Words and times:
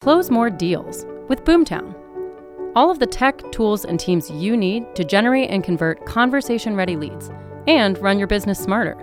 Close 0.00 0.30
more 0.30 0.48
deals 0.48 1.04
with 1.28 1.44
Boomtown. 1.44 1.94
All 2.74 2.90
of 2.90 3.00
the 3.00 3.06
tech, 3.06 3.36
tools, 3.52 3.84
and 3.84 4.00
teams 4.00 4.30
you 4.30 4.56
need 4.56 4.94
to 4.94 5.04
generate 5.04 5.50
and 5.50 5.62
convert 5.62 6.06
conversation 6.06 6.74
ready 6.74 6.96
leads 6.96 7.28
and 7.66 7.98
run 7.98 8.18
your 8.18 8.26
business 8.26 8.58
smarter. 8.58 8.96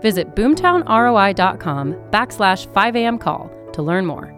Visit 0.00 0.34
boomtownroi.com 0.34 1.94
backslash 2.10 2.66
5am 2.68 3.20
call 3.20 3.50
to 3.74 3.82
learn 3.82 4.06
more. 4.06 4.32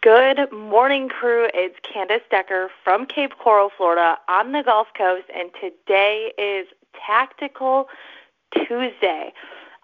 Good 0.00 0.52
morning, 0.52 1.08
crew. 1.08 1.48
It's 1.52 1.76
Candace 1.82 2.22
Decker 2.30 2.70
from 2.84 3.04
Cape 3.04 3.32
Coral, 3.42 3.72
Florida 3.76 4.16
on 4.28 4.52
the 4.52 4.62
Gulf 4.62 4.88
Coast, 4.96 5.26
and 5.34 5.50
today 5.60 6.32
is 6.38 6.68
Tactical 7.04 7.88
Tuesday. 8.54 9.32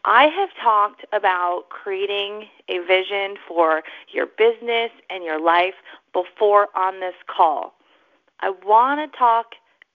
I 0.08 0.28
have 0.28 0.48
talked 0.58 1.04
about 1.12 1.64
creating 1.68 2.46
a 2.70 2.78
vision 2.78 3.36
for 3.46 3.82
your 4.10 4.24
business 4.24 4.90
and 5.10 5.22
your 5.22 5.38
life 5.38 5.74
before 6.14 6.68
on 6.74 7.00
this 7.00 7.14
call. 7.26 7.74
I 8.40 8.54
want 8.64 9.00
to 9.00 9.18
talk 9.18 9.48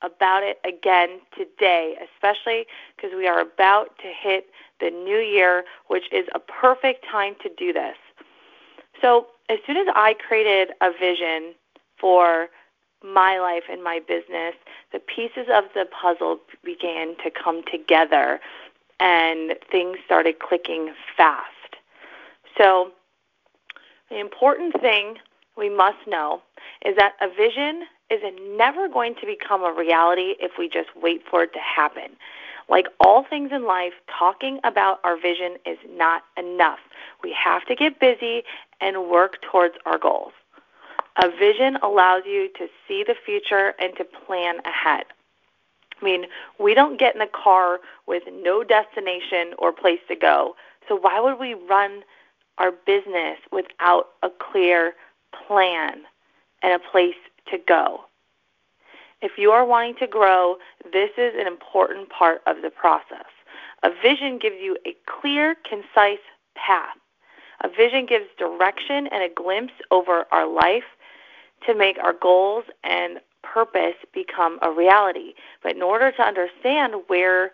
about 0.03 0.43
it 0.43 0.59
again 0.63 1.19
today, 1.35 1.95
especially 2.13 2.67
because 2.95 3.09
we 3.17 3.27
are 3.27 3.39
about 3.39 3.97
to 4.03 4.07
hit 4.07 4.51
the 4.79 4.91
new 4.91 5.17
year, 5.17 5.63
which 5.87 6.03
is 6.11 6.27
a 6.35 6.39
perfect 6.39 7.05
time 7.09 7.33
to 7.41 7.49
do 7.57 7.73
this. 7.73 7.97
So, 9.01 9.25
as 9.49 9.57
soon 9.65 9.77
as 9.77 9.87
I 9.95 10.13
created 10.13 10.75
a 10.79 10.91
vision 10.91 11.55
for 11.97 12.49
my 13.03 13.39
life 13.39 13.63
and 13.67 13.83
my 13.83 13.99
business, 13.99 14.53
the 14.91 14.99
pieces 14.99 15.47
of 15.51 15.63
the 15.73 15.85
puzzle 15.85 16.37
began 16.63 17.15
to 17.23 17.31
come 17.31 17.63
together 17.63 18.39
and 18.99 19.55
things 19.71 19.97
started 20.05 20.39
clicking 20.39 20.93
fast. 21.15 21.49
So, 22.57 22.91
the 24.09 24.19
important 24.19 24.79
thing 24.79 25.17
we 25.57 25.69
must 25.69 26.07
know 26.07 26.41
is 26.85 26.95
that 26.97 27.13
a 27.21 27.27
vision 27.27 27.83
is 28.09 28.21
never 28.55 28.87
going 28.87 29.15
to 29.15 29.25
become 29.25 29.63
a 29.63 29.73
reality 29.73 30.35
if 30.39 30.51
we 30.57 30.69
just 30.69 30.89
wait 30.95 31.23
for 31.29 31.43
it 31.43 31.53
to 31.53 31.59
happen. 31.59 32.15
Like 32.69 32.87
all 32.99 33.25
things 33.27 33.51
in 33.51 33.65
life, 33.65 33.93
talking 34.07 34.59
about 34.63 34.99
our 35.03 35.19
vision 35.19 35.57
is 35.65 35.77
not 35.89 36.23
enough. 36.37 36.79
We 37.23 37.33
have 37.33 37.65
to 37.65 37.75
get 37.75 37.99
busy 37.99 38.43
and 38.79 39.09
work 39.09 39.41
towards 39.41 39.75
our 39.85 39.97
goals. 39.97 40.33
A 41.21 41.29
vision 41.29 41.77
allows 41.83 42.23
you 42.25 42.49
to 42.57 42.67
see 42.87 43.03
the 43.05 43.15
future 43.25 43.73
and 43.79 43.95
to 43.97 44.03
plan 44.03 44.55
ahead. 44.65 45.05
I 46.03 46.05
mean, 46.05 46.25
we 46.59 46.73
don't 46.73 46.99
get 46.99 47.15
in 47.15 47.21
a 47.21 47.27
car 47.27 47.79
with 48.07 48.23
no 48.29 48.61
destination 48.61 49.53
or 49.57 49.71
place 49.71 50.01
to 50.09 50.15
go. 50.15 50.55
So 50.89 50.97
why 50.97 51.21
would 51.21 51.39
we 51.39 51.53
run 51.53 52.03
our 52.57 52.71
business 52.85 53.37
without 53.53 54.07
a 54.21 54.29
clear 54.29 54.95
plan 55.47 56.01
and 56.61 56.73
a 56.73 56.91
place 56.91 57.15
to 57.51 57.57
go? 57.57 58.01
If 59.21 59.37
you 59.37 59.51
are 59.51 59.65
wanting 59.65 59.95
to 59.99 60.07
grow, 60.07 60.57
this 60.91 61.11
is 61.17 61.33
an 61.39 61.47
important 61.47 62.09
part 62.09 62.41
of 62.47 62.57
the 62.61 62.69
process. 62.69 63.31
A 63.83 63.89
vision 64.01 64.37
gives 64.37 64.57
you 64.61 64.75
a 64.85 64.93
clear, 65.21 65.55
concise 65.63 66.19
path. 66.55 66.97
A 67.63 67.69
vision 67.69 68.05
gives 68.05 68.25
direction 68.37 69.07
and 69.07 69.23
a 69.23 69.29
glimpse 69.33 69.73
over 69.89 70.25
our 70.33 70.47
life 70.51 70.83
to 71.65 71.73
make 71.73 71.97
our 71.99 72.11
goals 72.11 72.65
and 72.83 73.21
purpose 73.43 73.95
become 74.13 74.57
a 74.61 74.71
reality. 74.71 75.33
But 75.61 75.75
in 75.75 75.81
order 75.81 76.11
to 76.11 76.21
understand 76.23 76.95
where 77.07 77.51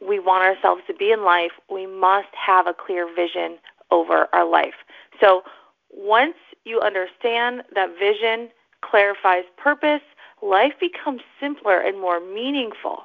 we 0.00 0.18
want 0.18 0.44
ourselves 0.44 0.82
to 0.86 0.94
be 0.94 1.12
in 1.12 1.24
life, 1.24 1.52
we 1.70 1.86
must 1.86 2.28
have 2.34 2.66
a 2.66 2.74
clear 2.74 3.08
vision 3.14 3.58
over 3.90 4.28
our 4.32 4.48
life. 4.48 4.74
So 5.20 5.42
once 5.90 6.36
you 6.64 6.80
understand 6.80 7.62
that 7.74 7.90
vision 7.98 8.48
clarifies 8.82 9.44
purpose, 9.56 10.02
life 10.42 10.72
becomes 10.80 11.20
simpler 11.38 11.80
and 11.80 12.00
more 12.00 12.20
meaningful. 12.20 13.04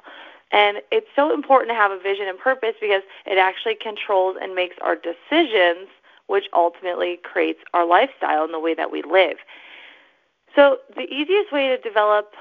And 0.52 0.78
it's 0.92 1.08
so 1.14 1.34
important 1.34 1.70
to 1.70 1.74
have 1.74 1.90
a 1.90 1.98
vision 1.98 2.28
and 2.28 2.38
purpose 2.38 2.74
because 2.80 3.02
it 3.26 3.38
actually 3.38 3.74
controls 3.74 4.36
and 4.40 4.54
makes 4.54 4.76
our 4.80 4.96
decisions, 4.96 5.88
which 6.28 6.46
ultimately 6.52 7.18
creates 7.22 7.60
our 7.74 7.84
lifestyle 7.84 8.44
and 8.44 8.54
the 8.54 8.60
way 8.60 8.74
that 8.74 8.90
we 8.92 9.02
live. 9.02 9.38
So 10.56 10.78
the 10.96 11.02
easiest 11.02 11.52
way 11.52 11.68
to 11.68 11.76
develop 11.76 12.32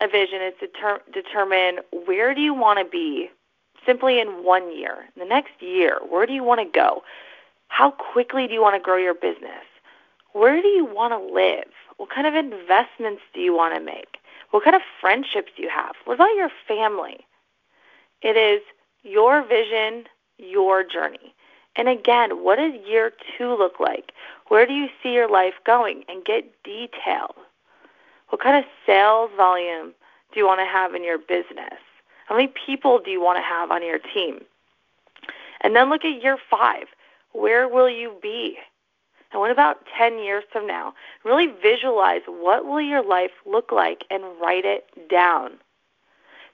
a 0.00 0.08
vision 0.08 0.42
is 0.42 0.54
to 0.60 0.66
ter- 0.66 1.02
determine 1.12 1.78
where 2.04 2.34
do 2.34 2.40
you 2.40 2.52
want 2.52 2.80
to 2.80 2.84
be 2.84 3.30
simply 3.86 4.20
in 4.20 4.44
one 4.44 4.76
year, 4.76 5.06
the 5.16 5.24
next 5.24 5.52
year, 5.60 6.00
where 6.08 6.26
do 6.26 6.32
you 6.32 6.42
want 6.42 6.60
to 6.60 6.66
go? 6.66 7.02
How 7.68 7.92
quickly 7.92 8.46
do 8.46 8.52
you 8.52 8.60
want 8.60 8.74
to 8.74 8.80
grow 8.80 8.96
your 8.96 9.14
business? 9.14 9.64
Where 10.32 10.60
do 10.60 10.68
you 10.68 10.84
want 10.84 11.12
to 11.12 11.34
live? 11.34 11.72
What 11.96 12.10
kind 12.10 12.26
of 12.26 12.34
investments 12.34 13.22
do 13.32 13.40
you 13.40 13.54
want 13.54 13.74
to 13.74 13.80
make? 13.80 14.18
What 14.50 14.64
kind 14.64 14.74
of 14.74 14.82
friendships 15.00 15.52
do 15.56 15.62
you 15.62 15.70
have? 15.70 15.94
What 16.04 16.14
about 16.14 16.34
your 16.34 16.50
family? 16.66 17.26
It 18.22 18.36
is 18.36 18.62
your 19.02 19.46
vision, 19.46 20.04
your 20.38 20.82
journey. 20.82 21.34
And 21.76 21.88
again, 21.88 22.42
what 22.42 22.56
does 22.56 22.74
year 22.86 23.12
two 23.38 23.54
look 23.56 23.78
like? 23.78 24.12
Where 24.48 24.66
do 24.66 24.72
you 24.72 24.88
see 25.02 25.12
your 25.12 25.30
life 25.30 25.54
going? 25.64 26.04
And 26.08 26.24
get 26.24 26.44
detailed. 26.64 27.36
What 28.30 28.40
kind 28.40 28.56
of 28.56 28.64
sales 28.86 29.30
volume 29.36 29.92
do 30.32 30.40
you 30.40 30.46
want 30.46 30.60
to 30.60 30.66
have 30.66 30.94
in 30.94 31.04
your 31.04 31.18
business? 31.18 31.78
How 32.26 32.36
many 32.36 32.52
people 32.66 33.00
do 33.04 33.10
you 33.10 33.20
want 33.20 33.38
to 33.38 33.42
have 33.42 33.70
on 33.70 33.84
your 33.84 33.98
team? 33.98 34.40
And 35.60 35.76
then 35.76 35.90
look 35.90 36.04
at 36.04 36.22
year 36.22 36.38
five. 36.48 36.84
Where 37.32 37.68
will 37.68 37.90
you 37.90 38.14
be? 38.22 38.56
And 39.32 39.40
what 39.40 39.50
about 39.50 39.78
10 39.96 40.18
years 40.18 40.44
from 40.52 40.66
now? 40.66 40.94
Really 41.24 41.48
visualize 41.62 42.22
what 42.26 42.64
will 42.64 42.80
your 42.80 43.04
life 43.04 43.30
look 43.46 43.70
like 43.70 44.04
and 44.10 44.24
write 44.40 44.64
it 44.64 44.86
down. 45.08 45.52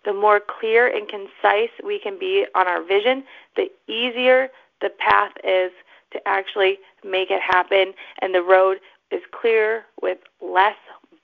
The 0.04 0.12
more 0.12 0.40
clear 0.40 0.86
and 0.86 1.08
concise 1.08 1.70
we 1.84 1.98
can 1.98 2.18
be 2.18 2.46
on 2.54 2.66
our 2.66 2.82
vision, 2.82 3.24
the 3.56 3.70
easier 3.88 4.48
the 4.80 4.90
path 4.90 5.32
is 5.42 5.72
to 6.12 6.28
actually 6.28 6.78
make 7.04 7.30
it 7.30 7.40
happen 7.40 7.94
and 8.20 8.34
the 8.34 8.42
road 8.42 8.78
is 9.10 9.22
clear 9.32 9.84
with 10.02 10.18
less 10.40 10.76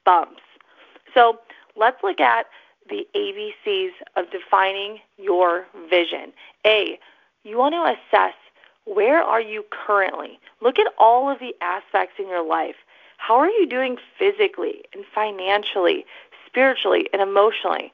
bumps. 0.05 0.43
So 1.15 1.39
let's 1.77 2.03
look 2.03 2.21
at 2.21 2.47
the 2.89 3.07
ABCs 3.15 3.93
of 4.17 4.31
defining 4.31 4.99
your 5.17 5.67
vision. 5.89 6.33
A, 6.67 6.99
you 7.45 7.59
want 7.59 7.75
to 7.75 7.95
assess 7.95 8.35
where 8.85 9.23
are 9.23 9.41
you 9.41 9.65
currently? 9.71 10.39
Look 10.61 10.79
at 10.79 10.93
all 10.99 11.31
of 11.31 11.39
the 11.39 11.55
aspects 11.61 12.15
in 12.19 12.29
your 12.29 12.45
life. 12.45 12.75
How 13.19 13.37
are 13.39 13.49
you 13.49 13.67
doing 13.67 13.97
physically 14.19 14.83
and 14.93 15.05
financially, 15.15 16.05
spiritually, 16.47 17.07
and 17.13 17.23
emotionally? 17.23 17.93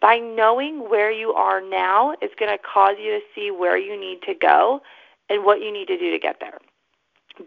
By 0.00 0.18
knowing 0.18 0.88
where 0.88 1.10
you 1.10 1.32
are 1.34 1.60
now, 1.60 2.14
it's 2.22 2.34
going 2.34 2.50
to 2.50 2.62
cause 2.62 2.96
you 2.98 3.12
to 3.12 3.20
see 3.34 3.50
where 3.50 3.76
you 3.76 3.98
need 3.98 4.22
to 4.22 4.34
go 4.34 4.80
and 5.28 5.44
what 5.44 5.60
you 5.60 5.72
need 5.72 5.88
to 5.88 5.98
do 5.98 6.10
to 6.10 6.18
get 6.18 6.40
there. 6.40 6.58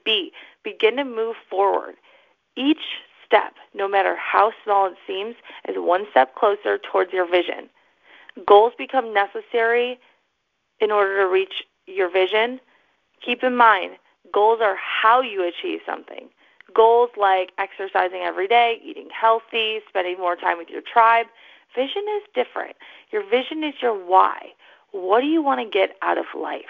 B, 0.05 0.31
begin 0.63 0.97
to 0.97 1.03
move 1.03 1.35
forward. 1.49 1.95
Each 2.55 2.77
step, 3.27 3.53
no 3.75 3.87
matter 3.87 4.15
how 4.15 4.51
small 4.63 4.87
it 4.87 4.95
seems, 5.05 5.35
is 5.67 5.75
one 5.77 6.05
step 6.09 6.33
closer 6.35 6.77
towards 6.77 7.13
your 7.13 7.29
vision. 7.29 7.69
Goals 8.45 8.73
become 8.77 9.13
necessary 9.13 9.99
in 10.79 10.91
order 10.91 11.17
to 11.21 11.27
reach 11.27 11.63
your 11.85 12.09
vision. 12.09 12.59
Keep 13.21 13.43
in 13.43 13.55
mind, 13.55 13.93
goals 14.33 14.59
are 14.61 14.75
how 14.75 15.21
you 15.21 15.43
achieve 15.43 15.79
something. 15.85 16.29
Goals 16.73 17.09
like 17.17 17.51
exercising 17.57 18.21
every 18.21 18.47
day, 18.47 18.79
eating 18.83 19.09
healthy, 19.09 19.79
spending 19.87 20.17
more 20.17 20.35
time 20.35 20.57
with 20.57 20.69
your 20.69 20.81
tribe. 20.81 21.27
Vision 21.75 22.03
is 22.17 22.23
different. 22.33 22.75
Your 23.11 23.27
vision 23.27 23.63
is 23.63 23.73
your 23.81 23.93
why. 23.93 24.53
What 24.91 25.21
do 25.21 25.27
you 25.27 25.41
want 25.41 25.59
to 25.61 25.69
get 25.69 25.95
out 26.01 26.17
of 26.17 26.25
life? 26.37 26.65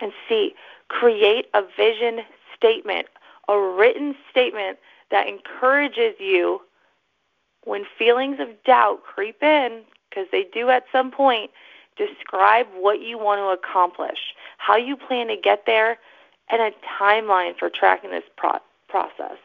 And 0.00 0.12
C, 0.28 0.54
create 0.88 1.46
a 1.54 1.62
vision 1.76 2.20
statement, 2.56 3.06
a 3.48 3.58
written 3.58 4.14
statement 4.30 4.78
that 5.10 5.28
encourages 5.28 6.14
you 6.18 6.60
when 7.64 7.84
feelings 7.98 8.40
of 8.40 8.48
doubt 8.64 9.02
creep 9.04 9.42
in, 9.42 9.82
because 10.08 10.26
they 10.30 10.44
do 10.52 10.70
at 10.70 10.84
some 10.92 11.10
point, 11.10 11.50
describe 11.96 12.66
what 12.74 13.00
you 13.00 13.18
want 13.18 13.38
to 13.38 13.46
accomplish, 13.46 14.34
how 14.58 14.76
you 14.76 14.96
plan 14.96 15.28
to 15.28 15.36
get 15.36 15.64
there, 15.66 15.98
and 16.50 16.60
a 16.60 16.72
timeline 17.00 17.56
for 17.56 17.70
tracking 17.70 18.10
this 18.10 18.24
pro- 18.36 18.58
process. 18.88 19.38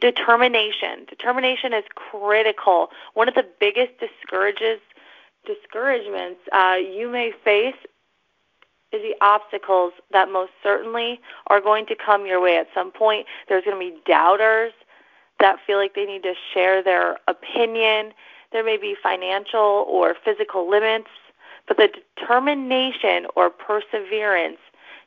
Determination. 0.00 1.04
Determination 1.08 1.72
is 1.72 1.84
critical. 1.94 2.90
One 3.14 3.28
of 3.28 3.34
the 3.34 3.46
biggest 3.58 3.92
discourages 3.98 4.80
discouragements 5.46 6.40
uh, 6.52 6.76
you 6.78 7.08
may 7.08 7.32
face 7.44 7.74
is 8.92 9.02
the 9.02 9.14
obstacles 9.20 9.92
that 10.10 10.30
most 10.30 10.52
certainly 10.62 11.20
are 11.46 11.60
going 11.60 11.86
to 11.86 11.94
come 11.94 12.26
your 12.26 12.40
way 12.40 12.56
at 12.56 12.66
some 12.74 12.90
point. 12.90 13.26
There's 13.48 13.64
going 13.64 13.76
to 13.76 13.92
be 13.92 14.00
doubters 14.06 14.72
that 15.38 15.58
feel 15.66 15.78
like 15.78 15.94
they 15.94 16.06
need 16.06 16.22
to 16.24 16.34
share 16.52 16.82
their 16.82 17.18
opinion. 17.28 18.12
There 18.52 18.64
may 18.64 18.76
be 18.76 18.96
financial 19.00 19.86
or 19.88 20.14
physical 20.24 20.68
limits, 20.68 21.10
but 21.66 21.76
the 21.76 21.88
determination 22.16 23.26
or 23.36 23.50
perseverance 23.50 24.58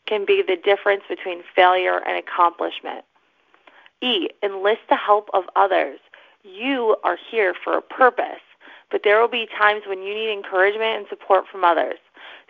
can 0.06 0.26
be 0.26 0.42
the 0.42 0.56
difference 0.56 1.04
between 1.08 1.44
failure 1.56 2.00
and 2.06 2.18
accomplishment. 2.18 3.06
E. 4.02 4.30
Enlist 4.42 4.82
the 4.90 4.96
help 4.96 5.30
of 5.34 5.44
others. 5.56 6.00
You 6.44 6.98
are 7.04 7.18
here 7.32 7.54
for 7.64 7.78
a 7.78 7.82
purpose, 7.82 8.42
but 8.92 9.02
there 9.04 9.22
will 9.22 9.30
be 9.30 9.48
times 9.58 9.84
when 9.88 10.04
you 10.04 10.14
need 10.14 10.32
encouragement 10.32 10.98
and 10.98 11.06
support 11.10 11.46
from 11.50 11.64
others. 11.64 12.00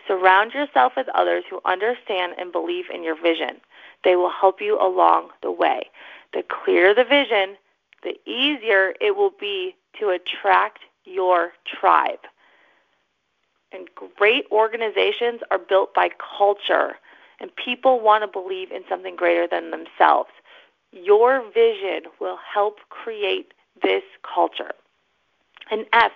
Surround 0.06 0.52
yourself 0.52 0.92
with 0.96 1.08
others 1.14 1.44
who 1.48 1.60
understand 1.64 2.34
and 2.38 2.52
believe 2.52 2.86
in 2.92 3.02
your 3.02 3.20
vision. 3.20 3.60
They 4.02 4.16
will 4.16 4.30
help 4.30 4.60
you 4.60 4.80
along 4.80 5.30
the 5.42 5.50
way. 5.50 5.90
The 6.32 6.42
clearer 6.42 6.94
the 6.94 7.04
vision, 7.04 7.56
the 8.02 8.18
easier 8.28 8.94
it 9.00 9.16
will 9.16 9.32
be 9.38 9.74
to 9.98 10.10
attract 10.10 10.80
your 11.04 11.52
tribe. 11.64 12.20
And 13.72 13.88
great 14.18 14.44
organizations 14.52 15.40
are 15.50 15.58
built 15.58 15.94
by 15.94 16.10
culture, 16.36 16.96
and 17.40 17.54
people 17.56 18.00
want 18.00 18.22
to 18.22 18.28
believe 18.28 18.70
in 18.70 18.84
something 18.88 19.16
greater 19.16 19.48
than 19.48 19.70
themselves. 19.70 20.30
Your 20.92 21.42
vision 21.52 22.02
will 22.20 22.38
help 22.52 22.78
create 22.90 23.52
this 23.82 24.04
culture. 24.22 24.72
And 25.70 25.86
F, 25.92 26.12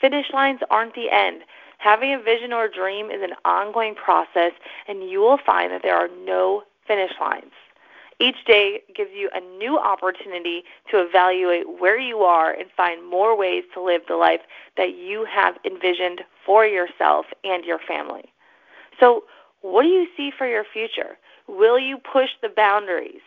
finish 0.00 0.32
lines 0.32 0.60
aren't 0.70 0.94
the 0.94 1.10
end. 1.10 1.42
Having 1.78 2.14
a 2.14 2.22
vision 2.22 2.52
or 2.52 2.64
a 2.64 2.72
dream 2.72 3.10
is 3.10 3.22
an 3.22 3.34
ongoing 3.44 3.94
process, 3.94 4.52
and 4.88 5.08
you 5.08 5.20
will 5.20 5.38
find 5.38 5.70
that 5.72 5.82
there 5.82 5.96
are 5.96 6.08
no 6.24 6.62
finish 6.86 7.12
lines. 7.20 7.52
Each 8.18 8.44
day 8.46 8.80
gives 8.94 9.10
you 9.12 9.28
a 9.34 9.40
new 9.58 9.78
opportunity 9.78 10.64
to 10.90 11.00
evaluate 11.00 11.78
where 11.78 11.98
you 11.98 12.20
are 12.20 12.50
and 12.50 12.70
find 12.74 13.06
more 13.06 13.36
ways 13.36 13.64
to 13.74 13.82
live 13.82 14.02
the 14.08 14.16
life 14.16 14.40
that 14.76 14.96
you 14.96 15.26
have 15.26 15.56
envisioned 15.64 16.22
for 16.44 16.64
yourself 16.64 17.26
and 17.44 17.64
your 17.64 17.78
family. 17.78 18.32
So, 18.98 19.24
what 19.60 19.82
do 19.82 19.88
you 19.88 20.06
see 20.16 20.30
for 20.36 20.46
your 20.46 20.64
future? 20.64 21.18
Will 21.46 21.78
you 21.78 21.98
push 21.98 22.30
the 22.40 22.48
boundaries? 22.48 23.20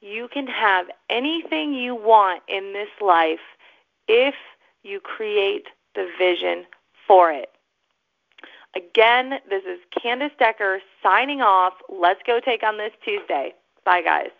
You 0.00 0.28
can 0.28 0.46
have 0.48 0.86
anything 1.08 1.72
you 1.72 1.94
want 1.94 2.42
in 2.46 2.74
this 2.74 2.88
life 3.00 3.40
if 4.06 4.34
you 4.82 5.00
create 5.00 5.68
the 5.94 6.08
vision 6.18 6.66
for 7.06 7.32
it. 7.32 7.53
Again, 8.76 9.38
this 9.48 9.62
is 9.64 9.78
Candace 10.02 10.32
Decker 10.38 10.80
signing 11.02 11.40
off. 11.40 11.74
Let's 11.88 12.20
go 12.26 12.40
take 12.40 12.62
on 12.62 12.76
this 12.76 12.92
Tuesday. 13.04 13.54
Bye, 13.84 14.02
guys. 14.02 14.30